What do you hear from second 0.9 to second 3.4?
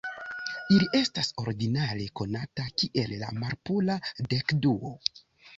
estas ordinare konata kiel la